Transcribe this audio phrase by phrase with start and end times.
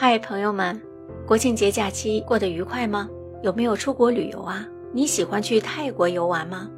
[0.00, 0.80] 嗨，朋友们，
[1.26, 3.10] 国庆节假期过得愉快吗？
[3.42, 4.64] 有没有出国旅游啊？
[4.92, 6.70] 你喜欢去泰国游玩吗？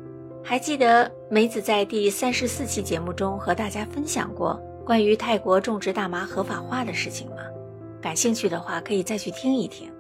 [0.43, 7.43] 还记得梅子在第三十四期节目中和大家分享过关于泰国种植大麻合法化的事情吗？
[8.01, 9.93] 感兴趣的话，可以再去听一听。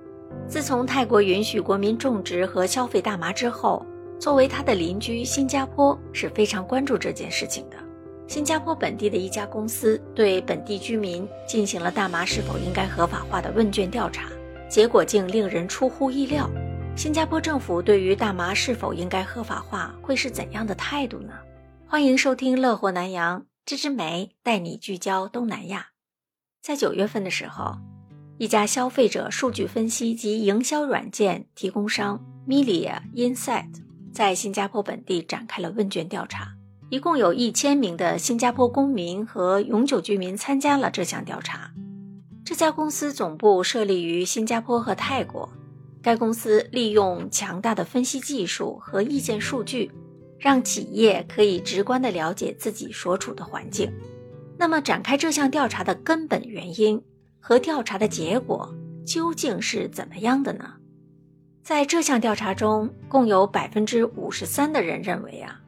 [0.48, 3.84] 自从泰国允许国民种植和消费大麻之后，
[4.18, 7.76] 作为它的邻居，新加坡是非常关注这件事情的。
[8.30, 14.30] 新加坡本地的一家公司对本地居民进行了大麻是否应该合法化的问卷调查，
[14.68, 16.48] 结果竟令人出乎意料。
[16.94, 21.32] 新加坡政府对于大麻是否应该合法化会是怎样的态度呢？
[21.88, 25.88] 欢迎收听《乐活南洋》，芝芝梅带你聚焦东南亚。
[26.62, 27.78] 在九月份的时候。
[28.38, 33.74] 一家消费者数据分析及营销软件提供商 Milia Insight
[34.14, 36.54] 在新加坡本地展开了问卷调查，
[36.90, 41.70] 一共有一千名的新加坡公民和永久居民参加了这项调查。
[42.44, 45.48] 这家公司总部设立于新加坡和泰国。
[46.02, 49.92] 该公司利用强大的分析技术和意见数据，
[50.38, 53.92] 让企业可以直观地了解自己所处的环境。
[54.58, 57.00] 那么，展开这项调查的根本原因？
[57.38, 58.74] 和调查的结果
[59.06, 60.64] 究竟是怎么样的呢？
[61.62, 65.59] 在这项调查中，共有百分之五十三的人认为啊，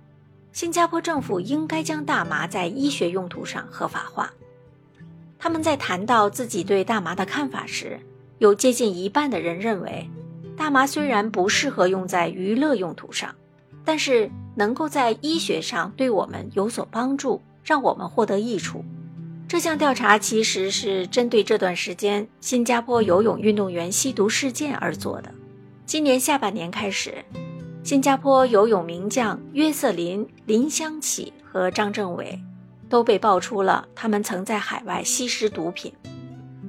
[0.53, 4.31] 新加坡政府应该将大麻在医学用途上合法化。
[5.39, 7.99] 他们在谈到自己对大麻的看法时，
[8.39, 10.09] 有接近一半的人认为，
[10.57, 13.35] 大麻虽然不适合用在娱乐用途上，
[13.85, 18.85] 但是能够在医学上对我们有所帮助，让我们获得益处。
[19.49, 25.33] 这项调查其实是针对这段时间新加坡游泳运动员吸毒事件而做的。
[25.85, 27.25] 今年下半年开始，
[27.85, 32.39] 新加坡游泳名将约瑟琳·林香启和张政伟
[32.89, 35.93] 都被爆出了他们曾在海外吸食毒品。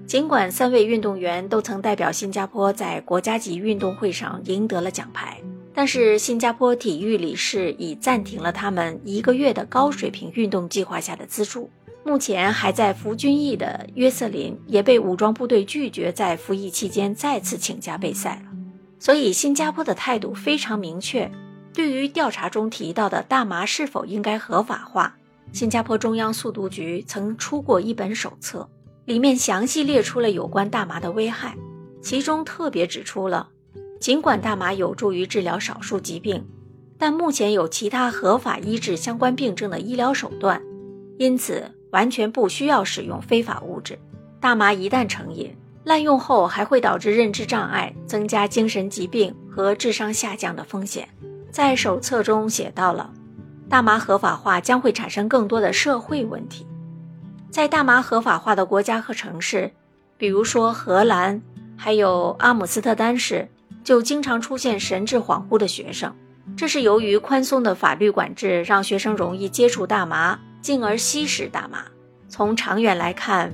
[0.08, 5.39] 尽管三位运动员都曾代表新加坡在国家级运动会上赢得了奖牌，
[5.72, 11.70] 但是新加坡体育理事已暂停了他们一个月的高水平运动计划下的资助。
[12.04, 18.52] 目前还在服军役的约瑟琳也被武装部队拒绝在服役期间再次请假备赛了。
[19.03, 21.30] 所以，新加坡的态度非常明确。
[21.73, 25.17] 对于调查中提到的大麻是否应该合法化，
[25.52, 28.69] 新加坡中央速毒局曾出过一本手册，
[29.03, 31.58] 里面详细列出了有关大麻的危害，
[32.02, 33.49] 其中特别指出了，
[33.99, 36.47] 尽管大麻有助于治疗少数疾病，
[36.97, 40.61] 但目前有其他合法医治相关病症的医疗手段，
[41.17, 41.69] 因此。
[41.92, 43.99] 完全不需要使用非法物质。
[44.39, 51.08] 大麻一旦成瘾，滥用后还会导致认知障碍，增加精神疾病和智商下降的风险。
[51.52, 53.10] 在手册中写到了，
[53.70, 56.66] 大麻合法化将会产生更多的社会问题。
[57.52, 59.72] 在大麻合法化的国家和城市，
[60.17, 61.42] 比如说荷兰，
[61.77, 63.48] 还有阿姆斯特丹市，
[63.83, 66.14] 就经常出现神志恍惚的学生。
[66.58, 70.39] 这是由于宽松的法律管制，让学生容易接触大麻。
[70.61, 71.83] 进而吸食大麻。
[72.30, 73.54] 从长远来看，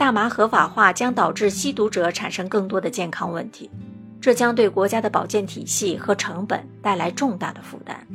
[0.00, 3.70] 大麻合法化将导致吸毒者产生更多的健康问题，
[4.18, 8.06] 这将对国家的保健体系和成本带来重大的负担。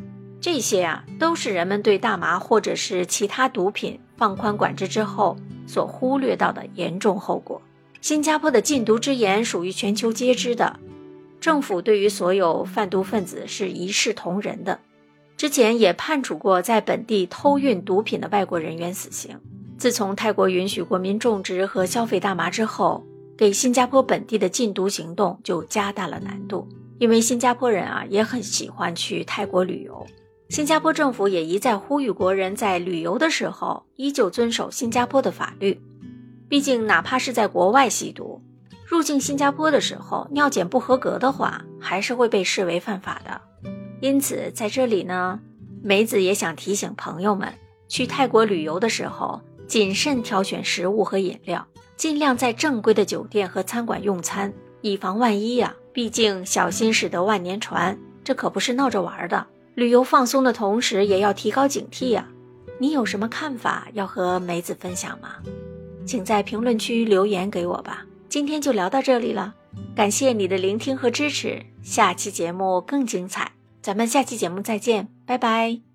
[0.41, 5.37] 这些啊，都是人们对大麻或者是其他毒品放宽管制之后
[5.67, 7.61] 所忽略到的严重后果。
[8.01, 10.79] 新加坡的禁毒之言属于全球皆知的，
[11.39, 14.79] 政府对于所有贩毒分子是一视同仁的。
[15.37, 19.39] 之前也判处过在本地偷运毒品的外国人员死刑。
[19.77, 23.03] 自从泰国允许国民种植和消费大麻之后，
[23.37, 26.67] 给新加坡本地的禁毒行动就加大了难度。
[26.97, 30.07] 因为新加坡人啊也很喜欢去泰国旅游，
[30.47, 35.81] 新加坡政府也一再呼吁国人在旅游的时候依旧遵守新加坡的法律。
[36.47, 38.41] 毕竟哪怕是在国外吸毒，
[38.85, 43.41] 入境新加坡的时候尿检不合格的话，还是会被视为犯法的。
[43.99, 45.41] 因此，在这里呢，
[45.83, 47.53] 梅子也想提醒朋友们，
[47.89, 51.65] 去泰国旅游的时候，谨慎挑选食物和饮料，
[51.95, 55.75] 尽量在正规的酒店和餐馆用餐，以防万一呀。
[55.91, 59.47] 毕竟小心驶得万年船，这可不是闹着玩的。
[59.75, 62.27] 旅游放松的同时，也要提高警惕呀。
[62.77, 65.35] 你有什么看法要和梅子分享吗？
[66.05, 68.05] 请在评论区留言给我吧。
[68.27, 69.55] 今天就聊到这里了，
[69.95, 73.53] 感谢你的聆听和支持，下期节目更精彩。
[73.81, 75.94] 咱们下期节目再见，拜拜。